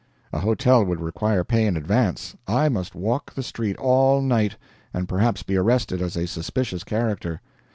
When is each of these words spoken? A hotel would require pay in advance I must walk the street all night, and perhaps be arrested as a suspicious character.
A 0.33 0.39
hotel 0.39 0.83
would 0.83 0.99
require 0.99 1.43
pay 1.43 1.67
in 1.67 1.77
advance 1.77 2.35
I 2.47 2.69
must 2.69 2.95
walk 2.95 3.35
the 3.35 3.43
street 3.43 3.77
all 3.77 4.19
night, 4.23 4.55
and 4.95 5.07
perhaps 5.07 5.43
be 5.43 5.57
arrested 5.57 6.01
as 6.01 6.17
a 6.17 6.25
suspicious 6.25 6.83
character. 6.83 7.39